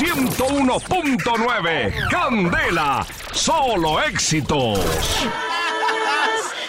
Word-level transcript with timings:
101.9. 0.00 2.08
Candela, 2.10 3.06
solo 3.32 4.02
éxitos. 4.02 4.80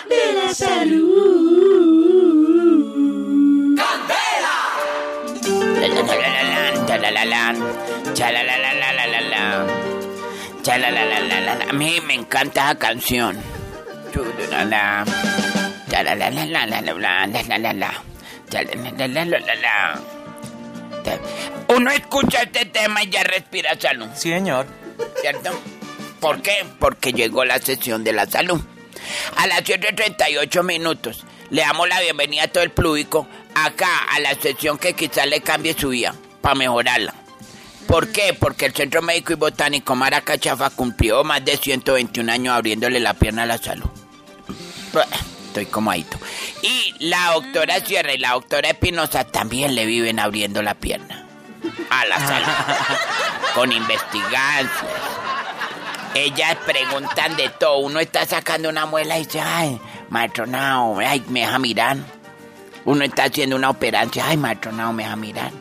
De 0.09 0.33
la 0.33 0.53
salud. 0.53 1.47
Candela. 3.77 4.57
A 11.69 11.73
mí 11.73 12.01
me 12.05 12.15
encanta 12.15 12.65
la 12.65 12.75
canción. 12.75 13.37
Uno 21.75 21.89
escucha 21.91 22.43
este 22.43 22.65
tema 22.65 23.01
y 23.03 23.09
ya 23.09 23.23
respira 23.23 23.79
salud. 23.79 24.09
Sí, 24.13 24.29
señor. 24.29 24.67
¿Cierto? 25.21 25.51
¿Por 26.19 26.41
qué? 26.41 26.65
Porque 26.79 27.13
llegó 27.13 27.45
la 27.45 27.59
sesión 27.59 28.03
de 28.03 28.11
la 28.11 28.25
salud. 28.25 28.59
A 29.37 29.47
las 29.47 29.63
7.38 29.63 30.63
minutos 30.63 31.23
le 31.49 31.61
damos 31.61 31.87
la 31.87 32.01
bienvenida 32.01 32.43
a 32.43 32.47
todo 32.49 32.63
el 32.63 32.71
público 32.71 33.25
acá 33.55 34.05
a 34.09 34.19
la 34.19 34.35
sesión 34.35 34.77
que 34.77 34.93
quizás 34.93 35.27
le 35.27 35.39
cambie 35.39 35.73
su 35.73 35.89
vida 35.89 36.13
para 36.41 36.55
mejorarla. 36.55 37.13
¿Por 37.87 38.11
qué? 38.11 38.35
Porque 38.37 38.65
el 38.65 38.73
Centro 38.73 39.01
Médico 39.01 39.31
y 39.31 39.37
Botánico 39.37 39.95
Maracachafa 39.95 40.71
cumplió 40.71 41.23
más 41.23 41.43
de 41.45 41.55
121 41.55 42.31
años 42.31 42.53
abriéndole 42.53 42.99
la 42.99 43.13
pierna 43.13 43.43
a 43.43 43.45
la 43.45 43.57
salud. 43.57 43.89
Estoy 45.47 45.67
como 45.67 45.89
ahí. 45.91 46.05
Y 46.61 46.95
la 46.99 47.31
doctora 47.33 47.79
Sierra 47.79 48.13
y 48.13 48.17
la 48.17 48.31
doctora 48.31 48.69
Espinosa 48.69 49.23
también 49.23 49.73
le 49.73 49.85
viven 49.85 50.19
abriendo 50.19 50.61
la 50.61 50.75
pierna 50.75 51.30
a 51.89 52.05
la 52.05 52.19
salud. 52.19 52.47
con 53.53 53.71
investigaciones. 53.71 54.71
Ellas 56.13 56.57
preguntan 56.65 57.35
de 57.35 57.49
todo. 57.49 57.77
Uno 57.79 57.99
está 57.99 58.25
sacando 58.25 58.69
una 58.69 58.85
muela 58.85 59.17
y 59.17 59.25
dice, 59.25 59.41
ay, 59.41 59.79
maestro 60.09 60.45
Nao, 60.45 60.99
ay, 60.99 61.23
me 61.29 61.41
deja 61.41 61.57
mirar. 61.59 61.97
Uno 62.83 63.05
está 63.05 63.25
haciendo 63.25 63.55
una 63.55 63.69
operación, 63.69 64.25
ay, 64.27 64.37
maestro 64.37 64.71
Nao, 64.71 64.91
me 64.91 65.03
deja 65.03 65.15
mirar. 65.15 65.51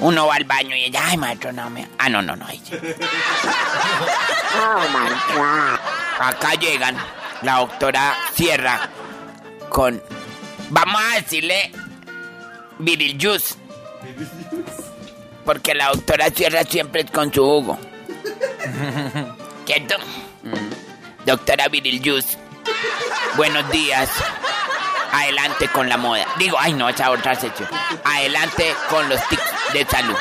Uno 0.00 0.26
va 0.26 0.36
al 0.36 0.44
baño 0.44 0.74
y 0.76 0.84
ella, 0.84 1.00
ay, 1.04 1.16
maestro 1.16 1.52
Nao, 1.52 1.70
me... 1.70 1.88
Ah, 1.98 2.08
no, 2.08 2.22
no, 2.22 2.34
no. 2.34 2.46
sí. 2.48 2.62
Acá 6.20 6.54
llegan 6.54 6.96
la 7.42 7.58
doctora 7.58 8.16
Sierra 8.34 8.80
con, 9.68 10.02
vamos 10.70 11.00
a 11.00 11.16
decirle, 11.16 11.70
Viril 12.78 13.18
Juice. 13.20 13.54
Porque 15.48 15.74
la 15.74 15.88
doctora 15.88 16.28
Sierra 16.28 16.62
siempre 16.62 17.00
es 17.00 17.10
con 17.10 17.32
su 17.32 17.42
jugo. 17.42 17.78
¿Cierto? 19.64 19.96
Mm. 20.42 21.24
Doctora 21.24 21.68
Viril 21.68 22.02
Juice. 22.04 22.36
Buenos 23.34 23.66
días. 23.70 24.10
Adelante 25.10 25.68
con 25.68 25.88
la 25.88 25.96
moda. 25.96 26.26
Digo, 26.38 26.58
ay 26.60 26.74
no, 26.74 26.90
esa 26.90 27.10
otra 27.10 27.34
sección. 27.34 27.66
Adelante 28.04 28.74
con 28.90 29.08
los 29.08 29.26
tics 29.28 29.42
de 29.72 29.86
salud. 29.86 30.16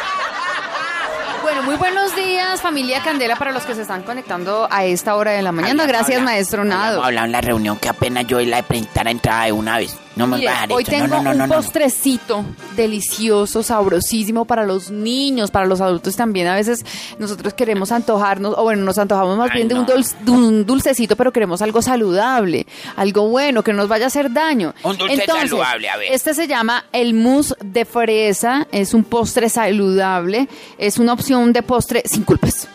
Bueno, 1.43 1.61
muy 1.63 1.75
buenos 1.75 2.15
días, 2.15 2.61
familia 2.61 3.03
Candela, 3.03 3.35
para 3.35 3.51
los 3.51 3.63
que 3.63 3.75
se 3.75 3.81
están 3.81 4.03
conectando 4.03 4.69
a 4.71 4.85
esta 4.85 5.17
hora 5.17 5.31
de 5.31 5.41
la 5.41 5.51
mañana. 5.51 5.85
Gracias, 5.87 6.21
maestro 6.21 6.63
Nado. 6.63 7.03
hablado 7.03 7.25
en 7.25 7.33
la 7.33 7.41
reunión 7.41 7.77
que 7.77 7.89
apenas 7.89 8.27
yo 8.27 8.39
la 8.39 8.63
presentara 8.63 9.11
entrada 9.11 9.43
de 9.43 9.51
una 9.51 9.77
vez. 9.77 9.93
No 10.17 10.27
me 10.27 10.37
Mire, 10.37 10.47
va 10.47 10.51
a 10.51 10.55
dejar 10.55 10.73
hoy 10.73 10.83
esto. 10.83 10.91
tengo 10.91 11.07
no, 11.07 11.21
no, 11.21 11.33
no, 11.33 11.43
un 11.43 11.49
postrecito 11.49 12.43
delicioso, 12.75 13.63
sabrosísimo 13.63 14.45
para 14.45 14.65
los 14.65 14.89
niños, 14.89 15.51
para 15.51 15.65
los 15.65 15.79
adultos 15.79 16.15
también. 16.15 16.47
A 16.47 16.55
veces 16.55 16.85
nosotros 17.19 17.53
queremos 17.53 17.91
antojarnos, 17.91 18.55
o 18.57 18.63
bueno, 18.63 18.83
nos 18.83 18.97
antojamos 18.97 19.37
más 19.37 19.51
Ay, 19.51 19.57
bien 19.57 19.67
de, 19.67 19.75
un 19.75 19.85
dulce, 19.85 20.15
de 20.21 20.31
un 20.31 20.65
dulcecito, 20.65 21.15
pero 21.15 21.31
queremos 21.31 21.61
algo 21.61 21.81
saludable, 21.81 22.65
algo 22.95 23.29
bueno, 23.29 23.63
que 23.63 23.71
no 23.71 23.77
nos 23.77 23.87
vaya 23.87 24.05
a 24.05 24.07
hacer 24.07 24.31
daño. 24.31 24.73
Un 24.83 24.97
dulce 24.97 25.25
saludable, 25.25 25.89
a 25.89 25.97
ver. 25.97 26.11
Este 26.11 26.33
se 26.33 26.47
llama 26.47 26.85
el 26.91 27.13
mousse 27.13 27.55
de 27.63 27.85
fresa, 27.85 28.67
es 28.71 28.93
un 28.93 29.03
postre 29.03 29.49
saludable, 29.49 30.47
es 30.77 30.97
una 30.97 31.13
opción 31.13 31.53
de 31.53 31.61
postre 31.61 32.03
sin 32.05 32.23
culpas. 32.23 32.67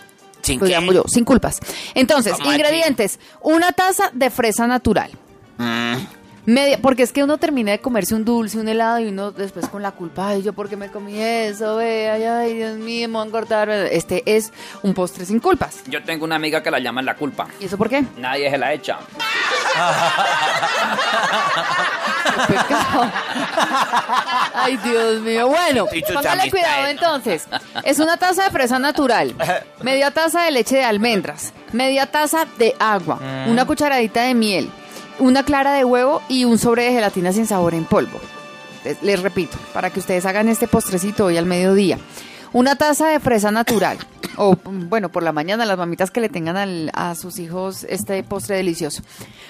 ¿Sin 0.42 0.60
llamo 0.60 0.92
yo, 0.92 1.04
sin 1.06 1.24
culpas. 1.24 1.60
Entonces, 1.94 2.34
ingredientes, 2.44 3.20
una 3.42 3.72
taza 3.72 4.10
de 4.12 4.28
fresa 4.30 4.66
natural. 4.66 5.10
Mm, 5.58 5.94
Media, 6.44 6.76
porque 6.82 7.04
es 7.04 7.12
que 7.12 7.22
uno 7.22 7.38
termina 7.38 7.70
de 7.70 7.80
comerse 7.80 8.16
un 8.16 8.24
dulce, 8.24 8.58
un 8.58 8.68
helado 8.68 8.98
y 8.98 9.06
uno 9.06 9.30
después 9.30 9.68
con 9.68 9.80
la 9.80 9.92
culpa, 9.92 10.30
ay, 10.30 10.42
yo 10.42 10.52
porque 10.52 10.76
me 10.76 10.90
comí 10.90 11.20
eso, 11.20 11.76
ve, 11.76 12.10
ay, 12.10 12.24
ay, 12.24 12.54
Dios 12.54 12.76
mío, 12.78 13.08
me 13.08 13.18
van 13.18 13.28
a 13.28 13.30
cortar. 13.30 13.70
Este 13.70 14.24
es 14.26 14.52
un 14.82 14.92
postre 14.92 15.24
sin 15.24 15.38
culpas. 15.38 15.84
Yo 15.86 16.02
tengo 16.02 16.24
una 16.24 16.34
amiga 16.34 16.60
que 16.60 16.72
la 16.72 16.80
llaman 16.80 17.06
la 17.06 17.14
culpa. 17.14 17.46
¿Y 17.60 17.66
eso 17.66 17.78
por 17.78 17.88
qué? 17.88 18.02
Nadie 18.18 18.50
se 18.50 18.58
la 18.58 18.72
echa. 18.72 18.98
Ay, 24.54 24.76
Dios 24.78 25.20
mío. 25.20 25.48
Bueno, 25.48 25.86
póngale 26.12 26.50
cuidado 26.50 26.86
entonces. 26.88 27.46
Es 27.84 27.98
una 27.98 28.16
taza 28.16 28.44
de 28.44 28.50
fresa 28.50 28.78
natural, 28.78 29.34
media 29.82 30.10
taza 30.10 30.42
de 30.42 30.50
leche 30.50 30.76
de 30.76 30.84
almendras, 30.84 31.52
media 31.72 32.06
taza 32.06 32.46
de 32.58 32.74
agua, 32.78 33.18
una 33.46 33.64
cucharadita 33.64 34.22
de 34.22 34.34
miel, 34.34 34.70
una 35.22 35.44
clara 35.44 35.72
de 35.72 35.84
huevo 35.84 36.20
y 36.28 36.44
un 36.44 36.58
sobre 36.58 36.84
de 36.84 36.92
gelatina 36.92 37.32
sin 37.32 37.46
sabor 37.46 37.74
en 37.74 37.84
polvo. 37.84 38.18
Les, 39.02 39.22
repito, 39.22 39.56
para 39.72 39.90
que 39.90 40.00
ustedes 40.00 40.26
hagan 40.26 40.48
este 40.48 40.66
postrecito 40.66 41.26
hoy 41.26 41.36
al 41.36 41.46
mediodía. 41.46 41.98
Una 42.52 42.74
taza 42.74 43.06
de 43.06 43.20
fresa 43.20 43.52
natural. 43.52 43.98
O, 44.36 44.56
bueno, 44.64 45.10
por 45.10 45.22
la 45.22 45.32
mañana, 45.32 45.64
las 45.64 45.78
mamitas 45.78 46.10
que 46.10 46.20
le 46.20 46.28
tengan 46.28 46.90
a 46.94 47.14
sus 47.14 47.38
hijos 47.38 47.84
este 47.88 48.22
postre 48.22 48.56
delicioso. 48.56 49.02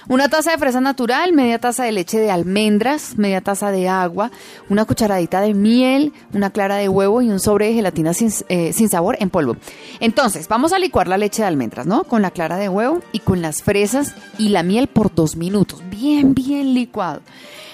Una 0.09 0.28
taza 0.28 0.53
de 0.53 0.59
fresa 0.59 0.81
natural, 0.81 1.32
media 1.32 1.59
taza 1.59 1.84
de 1.84 1.93
leche 1.93 2.19
de 2.19 2.31
almendras, 2.31 3.16
media 3.16 3.41
taza 3.41 3.70
de 3.70 3.88
agua, 3.88 4.31
una 4.69 4.84
cucharadita 4.84 5.41
de 5.41 5.54
miel, 5.54 6.12
una 6.32 6.50
clara 6.50 6.76
de 6.76 6.88
huevo 6.88 7.22
y 7.22 7.31
un 7.31 7.41
sobre 7.41 7.69
de 7.69 7.75
gelatina 7.75 8.15
sin, 8.15 8.31
eh, 8.48 8.72
sin 8.72 8.88
sabor 8.88 9.16
en 9.20 9.31
polvo. 9.31 9.56
Entonces, 10.00 10.48
vamos 10.48 10.72
a 10.72 10.78
licuar 10.78 11.09
la 11.09 11.19
leche 11.19 11.43
de 11.43 11.49
almendras, 11.49 11.87
¿no? 11.87 12.04
Con 12.04 12.22
la 12.22 12.31
clara 12.31 12.56
de 12.56 12.69
huevo 12.69 13.00
y 13.12 13.20
con 13.20 13.43
las 13.43 13.62
fresas 13.62 14.14
y 14.38 14.49
la 14.49 14.62
miel 14.62 14.88
por 14.88 15.14
dos 15.14 15.37
minutos. 15.37 15.82
Bien, 15.91 16.34
bien 16.34 16.75
licuado. 16.75 17.20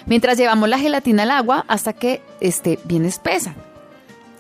Mientras 0.07 0.39
llevamos 0.39 0.69
la 0.69 0.79
gelatina 0.79 1.25
al 1.25 1.31
agua 1.31 1.65
hasta 1.69 1.93
que 1.93 2.23
esté 2.41 2.79
bien 2.85 3.05
espesa 3.05 3.55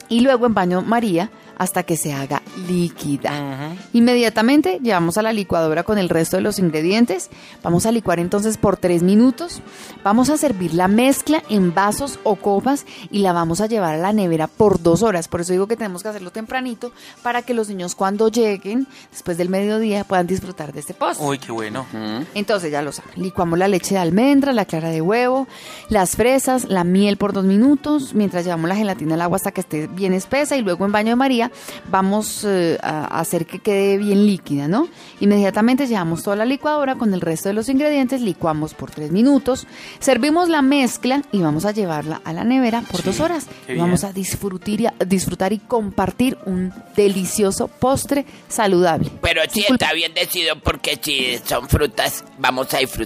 y 0.09 0.21
luego 0.21 0.47
en 0.47 0.55
baño 0.55 0.83
María 0.83 1.31
hasta 1.59 1.83
que 1.83 1.97
se 1.97 2.13
haga 2.13 2.43
líquida. 2.69 3.77
Inmediatamente 3.93 4.79
llevamos 4.83 5.19
a 5.19 5.23
la 5.23 5.33
licuadora 5.33 5.83
con 5.83 5.99
el 5.99 6.09
resto 6.09 6.37
de 6.37 6.43
los 6.43 6.59
ingredientes. 6.59 7.31
Vamos 7.63 7.85
a 7.85 7.93
licuar 7.93 8.21
entonces 8.21 8.57
por 8.57 8.77
tres 8.77 9.03
minutos. 9.03 9.61
Vamos 10.05 10.31
a 10.31 10.37
servir 10.37 10.75
la 10.75 10.89
mezcla 10.89 11.43
en 11.51 11.75
vasos 11.75 12.19
o 12.23 12.37
copas 12.37 12.87
y 13.11 13.19
la 13.19 13.33
vamos 13.33 13.61
a 13.61 13.67
llevar 13.67 13.95
a 13.95 13.99
la 13.99 14.13
nevera 14.13 14.47
por 14.47 14.83
dos 14.83 15.03
horas. 15.03 15.29
Por 15.29 15.41
eso 15.41 15.53
digo 15.53 15.67
que 15.67 15.77
tenemos 15.77 16.03
que 16.03 16.09
hacerlo 16.09 16.31
tempranito 16.31 16.93
para 17.23 17.43
que 17.43 17.55
los 17.55 17.69
niños 17.69 17.95
cuando 17.95 18.29
lleguen 18.29 18.87
después 19.11 19.37
del 19.37 19.49
mediodía 19.49 20.05
puedan 20.05 20.27
disfrutar 20.27 20.73
de 20.73 20.81
este 20.81 20.95
postre. 20.95 21.27
Uy, 21.27 21.39
qué 21.39 21.53
bueno. 21.53 21.87
Entonces 22.35 22.71
ya 22.71 22.83
lo 22.83 22.93
saben, 22.93 23.13
licuamos 23.17 23.59
la 23.59 23.69
leche 23.69 23.95
de 23.95 24.01
almendra, 24.01 24.53
la 24.53 24.65
clara 24.65 24.91
de 24.91 25.01
huevo, 25.01 25.49
las 25.89 26.17
fresas, 26.17 26.65
la 26.69 26.85
miel 26.85 27.17
por 27.17 27.33
dos 27.33 27.45
minutos, 27.45 28.15
mientras 28.15 28.45
llevamos 28.45 28.69
la 28.69 28.77
gelatina 28.77 29.15
al 29.15 29.23
agua 29.23 29.37
hasta 29.37 29.51
que 29.51 29.61
esté 29.61 29.87
bien 29.89 30.13
espesa 30.13 30.57
y 30.57 30.63
luego 30.63 30.85
en 30.87 30.93
baño 30.93 31.11
de 31.11 31.17
María 31.17 31.48
vamos 31.91 32.45
eh, 32.45 32.79
a 32.83 33.21
hacer 33.21 33.47
que 33.47 33.59
quede 33.59 33.99
bien 33.99 34.27
líquida, 34.27 34.69
¿no? 34.69 34.89
Inmediatamente 35.21 35.87
llevamos 35.87 36.23
toda 36.23 36.37
la 36.37 36.45
licuadora 36.45 36.97
con 36.97 37.15
el 37.15 37.21
resto 37.21 37.49
de 37.49 37.55
los 37.55 37.69
ingredientes, 37.69 38.21
licuamos 38.21 38.75
por 38.75 38.91
tres 38.91 39.11
minutos, 39.11 39.67
servimos 39.99 40.49
la 40.49 40.63
mezcla 40.63 41.23
y 41.33 41.41
vamos 41.41 41.65
a 41.65 41.73
llevarla 41.73 42.21
a 42.25 42.33
la 42.33 42.45
nevera 42.45 42.83
por 42.83 43.03
dos 43.03 43.21
horas. 43.21 43.47
Y 43.69 43.77
vamos 43.77 44.05
a 44.05 44.13
disfrutar, 44.13 44.69
y, 44.69 44.89
disfrutar 45.07 45.53
y 45.53 45.59
compartir 45.59 46.39
un 46.47 46.73
delicioso 46.97 47.69
postre 47.69 48.25
saludable. 48.49 49.11
Pero 49.21 49.43
sí 49.51 49.65
está 49.69 49.93
bien 49.93 50.15
decidido 50.15 50.59
porque 50.61 50.99
si 51.01 51.39
son 51.45 51.69
frutas, 51.69 52.25
vamos 52.39 52.73
a 52.75 52.79
disfrutar. 52.79 52.99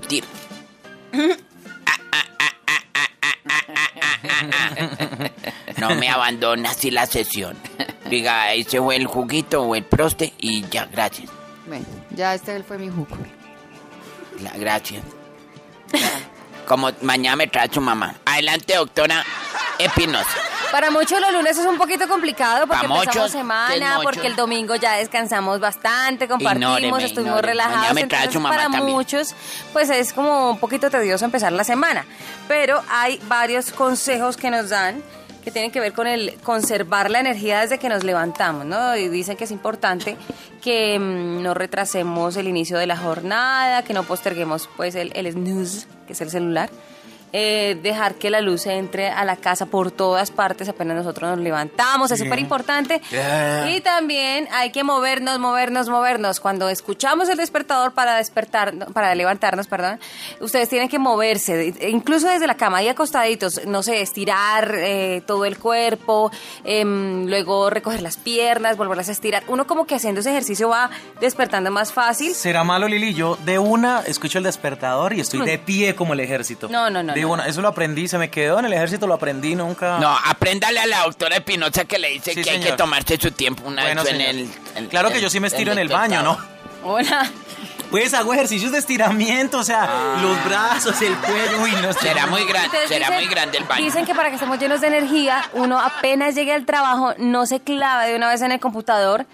No 5.79 5.95
me 5.95 6.09
abandona 6.09 6.71
así 6.71 6.91
la 6.91 7.07
sesión. 7.07 7.57
Diga, 8.13 8.43
ahí 8.43 8.63
se 8.63 8.79
fue 8.79 8.97
el 8.97 9.07
juguito 9.07 9.63
o 9.63 9.75
el 9.75 9.85
proste 9.85 10.35
y 10.37 10.69
ya, 10.69 10.85
gracias. 10.85 11.31
Bueno, 11.67 11.87
ya 12.11 12.35
este 12.35 12.63
fue 12.63 12.77
mi 12.77 12.91
jugo. 12.91 13.17
La- 14.43 14.51
gracias. 14.59 15.03
Como 16.67 16.91
mañana 17.01 17.37
me 17.37 17.47
trae 17.47 17.71
su 17.73 17.81
mamá. 17.81 18.15
Adelante, 18.27 18.75
doctora 18.77 19.25
Espinosa. 19.79 20.29
Para 20.71 20.91
muchos 20.91 21.21
los 21.23 21.33
lunes 21.33 21.57
es 21.57 21.65
un 21.65 21.79
poquito 21.79 22.07
complicado 22.07 22.67
porque 22.67 22.87
Pa' 22.87 22.95
empezamos 22.95 23.15
muchos, 23.17 23.31
semana, 23.33 24.01
porque 24.03 24.27
el 24.27 24.37
domingo 24.37 24.75
ya 24.77 24.93
descansamos 24.97 25.59
bastante, 25.61 26.29
compartimos, 26.29 26.79
Ignóreme, 26.81 27.05
estuvimos 27.07 27.19
ignóreme. 27.39 27.47
relajados. 27.53 27.77
Mañana 27.79 27.95
me 27.95 28.07
trae 28.07 28.21
entonces 28.25 28.33
su 28.35 28.41
mamá 28.41 28.55
para 28.57 28.63
también. 28.71 28.85
muchos, 28.87 29.35
pues 29.73 29.89
es 29.89 30.13
como 30.13 30.51
un 30.51 30.59
poquito 30.59 30.91
tedioso 30.91 31.25
empezar 31.25 31.53
la 31.53 31.65
semana. 31.65 32.05
Pero 32.47 32.83
hay 32.91 33.19
varios 33.25 33.71
consejos 33.73 34.37
que 34.37 34.51
nos 34.51 34.69
dan 34.71 35.03
que 35.43 35.51
tienen 35.51 35.71
que 35.71 35.81
ver 35.81 35.93
con 35.93 36.07
el 36.07 36.35
conservar 36.43 37.11
la 37.11 37.21
energía 37.21 37.61
desde 37.61 37.79
que 37.79 37.89
nos 37.89 38.05
levantamos, 38.05 38.65
¿no? 38.65 38.97
Y 38.97 39.09
dicen 39.09 39.37
que 39.37 39.45
es 39.45 39.51
importante 39.51 40.17
que 40.61 40.99
mm, 40.99 41.43
no 41.43 41.55
retrasemos 41.55 42.37
el 42.37 42.49
inicio 42.49 42.79
de 42.79 42.87
la 42.87 42.97
jornada, 42.97 43.83
que 43.83 43.93
no 43.93 44.05
posterguemos 44.05 44.69
pues 44.77 44.95
el, 44.95 45.13
el 45.15 45.31
snooze, 45.33 45.87
que 46.07 46.13
es 46.13 46.21
el 46.21 46.31
celular. 46.31 46.71
Eh, 47.33 47.79
dejar 47.83 48.15
que 48.17 48.31
la 48.31 48.41
luz 48.41 48.67
entre 48.67 49.09
a 49.09 49.25
la 49.25 49.37
casa 49.37 49.67
por 49.67 49.91
todas 49.91 50.31
partes 50.31 50.69
apenas 50.69 50.97
nosotros 50.97 51.31
nos 51.31 51.41
levantamos, 51.41 52.11
es 52.11 52.19
súper 52.19 52.39
importante. 52.39 53.01
Y 53.69 53.81
también 53.81 54.49
hay 54.53 54.71
que 54.71 54.85
movernos, 54.85 55.39
movernos, 55.39 55.89
movernos. 55.89 56.41
Cuando 56.41 56.69
escuchamos 56.69 57.29
el 57.29 57.37
despertador 57.37 57.93
para 57.93 58.17
despertar, 58.17 58.75
para 58.93 59.15
levantarnos, 59.15 59.67
perdón, 59.67 59.99
ustedes 60.41 60.69
tienen 60.69 60.89
que 60.89 60.99
moverse, 60.99 61.75
incluso 61.89 62.29
desde 62.29 62.47
la 62.47 62.57
cama, 62.57 62.79
ahí 62.79 62.89
acostaditos, 62.89 63.65
no 63.67 63.83
sé, 63.83 64.01
estirar 64.01 64.75
eh, 64.77 65.23
todo 65.27 65.45
el 65.45 65.59
cuerpo, 65.59 66.31
em, 66.65 67.27
luego 67.27 67.71
recoger 67.71 68.03
las 68.03 68.17
piernas, 68.17 68.77
volverlas 68.77 69.09
a 69.09 69.13
estirar. 69.13 69.43
Uno 69.49 69.67
como 69.67 69.87
que 69.87 69.95
haciendo 69.95 70.21
ese 70.21 70.31
ejercicio 70.31 70.69
va 70.69 70.91
despertando 71.21 71.71
más 71.71 71.93
fácil. 71.93 72.35
¿Será 72.35 72.65
malo, 72.65 72.89
Lili? 72.89 73.15
Yo 73.15 73.37
de 73.45 73.59
una 73.59 74.03
escucho 74.07 74.39
el 74.39 74.45
despertador 74.45 75.13
y 75.13 75.21
estoy 75.21 75.45
de 75.47 75.59
pie 75.59 75.95
como 75.95 76.13
el 76.13 76.21
ejército. 76.21 76.69
No, 76.69 76.91
no, 76.91 77.03
no, 77.03 77.15
De 77.15 77.22
no. 77.23 77.31
una, 77.31 77.47
eso 77.47 77.61
lo 77.63 77.69
aprendí, 77.69 78.09
se 78.09 78.19
me 78.19 78.31
quedó 78.31 78.59
en 78.59 78.67
el 78.67 78.73
ejército, 78.73 79.07
lo 79.07 79.15
aprendí 79.15 79.55
nunca. 79.55 79.99
No, 79.99 80.17
apréndale 80.27 80.81
a 80.81 80.87
la 80.87 81.01
doctora 81.05 81.37
Espinosa 81.37 81.85
que 81.85 81.99
le 81.99 82.09
dice 82.11 82.35
Sí, 82.35 82.43
que 82.43 82.51
hay 82.51 82.61
que 82.61 82.73
tomarse 82.73 83.17
su 83.21 83.31
tiempo 83.31 83.63
una 83.67 83.83
Bueno, 83.83 84.03
vez 84.05 84.13
en 84.13 84.21
el, 84.21 84.51
el- 84.77 84.89
Claro 84.89 85.09
que 85.11 85.17
el- 85.17 85.23
yo 85.23 85.31
sí 85.31 85.41
me 85.41 85.49
estiro 85.49 85.73
en 85.73 85.79
el 85.79 85.89
baño. 85.89 86.23
¿no? 86.23 86.39
Hola. 86.85 87.31
Pues 87.91 88.15
hago 88.15 88.33
ejercicios 88.33 88.73
de 88.73 88.79
estiramiento, 88.79 89.59
o 89.59 89.65
sea, 89.65 90.17
los 90.23 90.43
brazos, 90.47 91.01
el 91.03 91.15
cuello, 91.17 91.63
uy, 91.63 91.73
no 91.83 91.93
Será 91.93 92.27
muy 92.27 92.43
grande, 92.47 92.79
será 92.89 93.07
dicen- 93.09 93.15
muy 93.17 93.27
grande 93.27 93.59
el 93.59 93.65
baño. 93.65 93.85
Dicen 93.85 94.07
que 94.07 94.15
para 94.15 94.31
que 94.31 94.37
estemos 94.37 94.59
llenos 94.59 94.81
de 94.81 94.87
energía, 94.87 95.45
uno 95.53 95.79
apenas 95.79 96.35
llegue 96.35 96.55
al 96.55 96.65
trabajo, 96.65 97.13
no 97.19 97.45
se 97.45 97.61
clava 97.61 98.07
de 98.07 98.17
una 98.17 98.29
vez 98.31 98.41
en 98.41 98.51
el 98.51 98.61
computador 98.61 99.27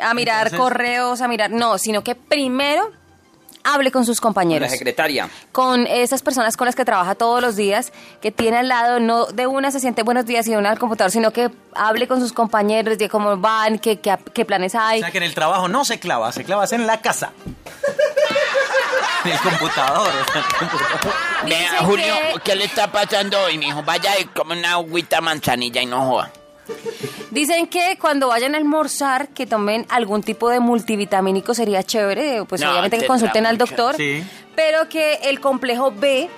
a 0.00 0.12
mirar 0.12 0.48
Entonces- 0.48 0.58
correos, 0.58 1.20
a 1.20 1.28
mirar, 1.28 1.52
no, 1.52 1.78
sino 1.78 2.02
que 2.02 2.16
primero 2.16 2.90
hable 3.64 3.90
con 3.90 4.04
sus 4.04 4.20
Con 4.20 4.30
la 4.30 4.34
compañeros. 4.34 4.70
secretaria. 4.70 5.28
Con 5.52 5.86
esas 5.86 6.22
personas 6.22 6.56
con 6.56 6.66
las 6.66 6.74
que 6.76 6.84
trabaja 6.84 7.14
todos 7.14 7.40
los 7.42 7.56
días, 7.56 7.92
que 8.20 8.30
tiene 8.30 8.58
al 8.58 8.68
lado, 8.68 9.00
no 9.00 9.26
de 9.26 9.46
una 9.46 9.70
se 9.70 9.80
siente 9.80 10.02
buenos 10.02 10.26
días 10.26 10.46
y 10.46 10.50
de 10.52 10.58
una 10.58 10.70
al 10.70 10.78
computador, 10.78 11.10
sino 11.10 11.30
que 11.32 11.50
hable 11.74 12.06
con 12.06 12.20
sus 12.20 12.32
compañeros, 12.32 12.98
de 12.98 13.08
cómo 13.08 13.36
van, 13.36 13.78
qué, 13.78 13.98
qué, 14.00 14.16
qué 14.32 14.44
planes 14.44 14.74
O 14.74 14.80
hay. 14.80 15.00
sea, 15.00 15.10
que 15.10 15.18
en 15.18 15.24
el 15.24 15.34
trabajo 15.34 15.66
no 15.68 15.84
se 15.84 15.98
clava, 15.98 16.30
se 16.32 16.44
clava 16.44 16.64
es 16.64 16.72
en 16.72 16.86
la 16.86 17.00
casa. 17.00 17.32
En 19.24 19.32
el 19.32 19.38
computador. 19.40 20.08
o. 21.42 21.46
Vea, 21.48 21.70
Julio, 21.80 22.14
que- 22.34 22.40
¿qué 22.44 22.56
le 22.56 22.64
está 22.64 22.92
pasando 22.92 23.40
hoy, 23.40 23.56
mijo? 23.58 23.82
Vaya 23.82 24.18
y 24.20 24.24
come 24.26 24.58
una 24.58 24.72
agüita 24.72 25.20
manzanilla 25.20 25.80
y 25.82 25.86
no 25.86 26.04
joda. 26.06 26.30
Dicen 27.30 27.66
que 27.66 27.98
cuando 28.00 28.28
vayan 28.28 28.54
a 28.54 28.58
almorzar, 28.58 29.28
que 29.28 29.46
tomen 29.46 29.86
algún 29.88 30.22
tipo 30.22 30.48
de 30.48 30.60
multivitamínico 30.60 31.54
sería 31.54 31.82
chévere, 31.82 32.44
pues 32.44 32.60
No, 32.60 32.70
obviamente 32.70 32.98
que 32.98 33.06
consulten 33.06 33.46
al 33.46 33.58
doctor, 33.58 33.96
sí. 33.96 34.22
pero 34.54 34.88
que 34.88 35.14
el 35.24 35.40
complejo 35.40 35.90
B 35.90 36.28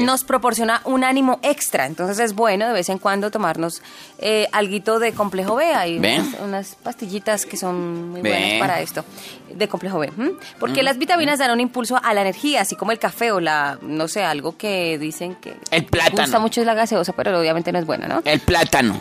nos 0.00 0.24
proporciona 0.24 0.80
un 0.84 1.04
ánimo 1.04 1.38
extra, 1.42 1.86
entonces 1.86 2.18
es 2.18 2.34
bueno 2.34 2.66
de 2.66 2.72
vez 2.72 2.88
en 2.88 2.98
cuando 2.98 3.30
tomarnos 3.30 3.82
eh, 4.18 4.48
alguito 4.52 4.98
de 4.98 5.12
complejo 5.12 5.54
B, 5.56 5.64
hay 5.74 5.98
unas, 5.98 6.26
unas 6.40 6.74
pastillitas 6.76 7.46
que 7.46 7.56
son 7.56 8.10
muy 8.10 8.20
buenas 8.20 8.58
para 8.60 8.80
esto, 8.80 9.04
de 9.52 9.68
complejo 9.68 9.98
B, 9.98 10.12
porque 10.58 10.82
las 10.82 10.98
vitaminas 10.98 11.38
dan 11.38 11.50
un 11.52 11.60
impulso 11.60 12.00
a 12.02 12.14
la 12.14 12.22
energía, 12.22 12.62
así 12.62 12.76
como 12.76 12.92
el 12.92 12.98
café 12.98 13.32
o 13.32 13.40
la, 13.40 13.78
no 13.82 14.08
sé, 14.08 14.24
algo 14.24 14.56
que 14.56 14.98
dicen 14.98 15.34
que 15.36 15.56
El 15.70 15.84
plátano. 15.86 16.22
gusta 16.22 16.38
mucho 16.38 16.60
es 16.60 16.66
la 16.66 16.74
gaseosa, 16.74 17.12
pero 17.12 17.38
obviamente 17.38 17.70
no 17.72 17.78
es 17.78 17.86
bueno, 17.86 18.08
¿no? 18.08 18.22
El 18.24 18.40
plátano. 18.40 19.00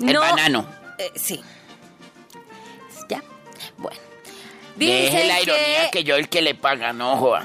El 0.00 0.12
No, 0.14 0.20
banano. 0.20 0.66
eh, 0.98 1.10
sí. 1.14 1.40
Ya. 3.08 3.22
Bueno. 3.78 3.98
Deje 4.76 5.02
Dicen 5.10 5.28
la 5.28 5.40
ironía 5.42 5.90
que... 5.90 6.04
yo 6.04 6.16
el 6.16 6.28
que 6.28 6.42
le 6.42 6.54
paga, 6.54 6.92
no 6.92 7.16
joda. 7.16 7.44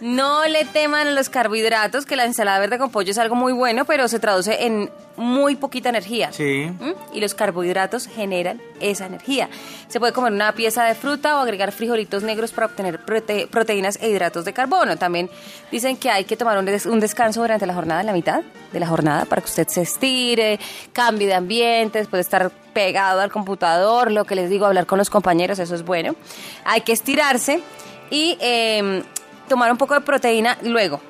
No 0.00 0.46
le 0.46 0.64
teman 0.64 1.08
a 1.08 1.10
los 1.10 1.28
carbohidratos, 1.28 2.06
que 2.06 2.16
la 2.16 2.24
ensalada 2.24 2.58
verde 2.60 2.78
con 2.78 2.90
pollo 2.90 3.10
es 3.10 3.18
algo 3.18 3.34
muy 3.34 3.52
bueno, 3.52 3.84
pero 3.84 4.08
se 4.08 4.18
traduce 4.18 4.64
en 4.66 4.90
muy 5.16 5.56
poquita 5.56 5.88
energía. 5.88 6.32
Sí. 6.32 6.70
¿Mm? 6.78 6.92
Y 7.12 7.20
los 7.20 7.34
carbohidratos 7.34 8.06
generan 8.06 8.62
esa 8.80 9.06
energía. 9.06 9.48
Se 9.88 9.98
puede 9.98 10.12
comer 10.12 10.32
una 10.32 10.52
pieza 10.52 10.84
de 10.84 10.94
fruta 10.94 11.36
o 11.36 11.40
agregar 11.40 11.72
frijolitos 11.72 12.22
negros 12.22 12.52
para 12.52 12.66
obtener 12.68 13.04
prote- 13.04 13.48
proteínas 13.48 13.98
e 14.00 14.08
hidratos 14.10 14.44
de 14.44 14.52
carbono. 14.52 14.96
También 14.96 15.28
dicen 15.72 15.96
que 15.96 16.10
hay 16.10 16.24
que 16.24 16.36
tomar 16.36 16.56
un, 16.58 16.66
des- 16.66 16.86
un 16.86 17.00
descanso 17.00 17.40
durante 17.40 17.66
la 17.66 17.74
jornada, 17.74 18.00
en 18.00 18.06
la 18.06 18.12
mitad 18.12 18.42
de 18.72 18.78
la 18.80 18.86
jornada, 18.86 19.24
para 19.24 19.42
que 19.42 19.46
usted 19.48 19.66
se 19.66 19.82
estire, 19.82 20.60
cambie 20.92 21.26
de 21.26 21.34
ambiente, 21.34 21.98
después 21.98 22.18
de 22.18 22.22
estar 22.22 22.50
pegado 22.72 23.20
al 23.20 23.32
computador, 23.32 24.12
lo 24.12 24.24
que 24.24 24.36
les 24.36 24.48
digo, 24.50 24.66
hablar 24.66 24.86
con 24.86 24.98
los 24.98 25.10
compañeros, 25.10 25.58
eso 25.58 25.74
es 25.74 25.82
bueno. 25.84 26.14
Hay 26.64 26.82
que 26.82 26.92
estirarse 26.92 27.60
y 28.10 28.38
eh, 28.40 29.02
tomar 29.48 29.70
un 29.72 29.78
poco 29.78 29.94
de 29.94 30.00
proteína 30.00 30.58
luego, 30.62 31.00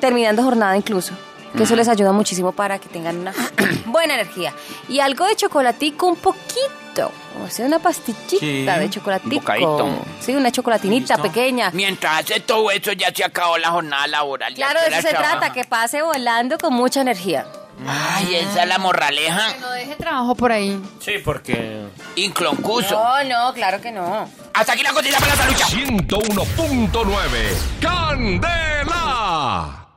terminando 0.00 0.42
jornada 0.42 0.76
incluso. 0.76 1.14
Que 1.56 1.62
eso 1.62 1.74
les 1.74 1.88
ayuda 1.88 2.12
muchísimo 2.12 2.52
para 2.52 2.78
que 2.78 2.88
tengan 2.88 3.16
una 3.16 3.32
buena 3.86 4.14
energía. 4.14 4.52
Y 4.88 5.00
algo 5.00 5.24
de 5.24 5.36
chocolatico 5.36 6.06
un 6.06 6.16
poquito. 6.16 7.10
O 7.42 7.48
sea, 7.48 7.64
una 7.66 7.78
pastillita 7.78 8.38
Sí, 8.40 8.64
de 8.64 8.90
chocolatico. 8.90 9.36
bocadito. 9.40 9.88
Sí, 10.20 10.34
una 10.34 10.50
chocolatinita 10.50 11.14
Listo. 11.14 11.22
pequeña. 11.22 11.70
Mientras 11.72 12.20
hace 12.20 12.40
todo 12.40 12.70
eso, 12.70 12.92
ya 12.92 13.10
se 13.14 13.24
acabó 13.24 13.56
la 13.56 13.70
jornada 13.70 14.06
laboral. 14.06 14.52
Claro, 14.54 14.80
de 14.80 14.88
eso 14.88 15.00
se 15.08 15.14
trata, 15.14 15.52
que 15.52 15.64
pase 15.64 16.02
volando 16.02 16.58
con 16.58 16.74
mucha 16.74 17.00
energía. 17.00 17.46
Ay, 17.86 18.36
esa 18.36 18.62
es 18.62 18.68
la 18.68 18.78
morraleja. 18.78 19.52
Que 19.54 19.60
no 19.60 19.70
deje 19.72 19.96
trabajo 19.96 20.34
por 20.34 20.52
ahí. 20.52 20.80
Sí, 21.00 21.14
porque... 21.24 21.86
Incloncuso. 22.16 22.94
No, 22.94 23.24
no, 23.24 23.52
claro 23.54 23.80
que 23.80 23.92
no. 23.92 24.28
Hasta 24.54 24.72
aquí 24.72 24.82
la 24.82 24.92
cosita 24.92 25.18
para 25.18 25.34
la 25.34 25.42
salud. 25.42 25.54
101.9 25.54 27.56
Candela. 27.80 29.85